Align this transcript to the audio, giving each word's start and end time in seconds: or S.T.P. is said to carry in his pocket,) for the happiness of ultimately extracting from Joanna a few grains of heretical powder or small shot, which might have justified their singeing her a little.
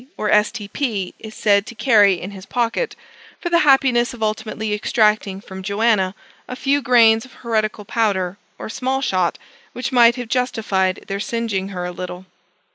or 0.17 0.31
S.T.P. 0.31 1.13
is 1.19 1.35
said 1.35 1.67
to 1.67 1.75
carry 1.75 2.19
in 2.19 2.31
his 2.31 2.47
pocket,) 2.47 2.95
for 3.39 3.51
the 3.51 3.59
happiness 3.59 4.15
of 4.15 4.23
ultimately 4.23 4.73
extracting 4.73 5.39
from 5.39 5.61
Joanna 5.61 6.15
a 6.47 6.55
few 6.55 6.81
grains 6.81 7.23
of 7.23 7.33
heretical 7.33 7.85
powder 7.85 8.39
or 8.57 8.67
small 8.67 9.03
shot, 9.03 9.37
which 9.73 9.91
might 9.91 10.15
have 10.15 10.27
justified 10.27 11.05
their 11.07 11.19
singeing 11.19 11.67
her 11.67 11.85
a 11.85 11.91
little. 11.91 12.25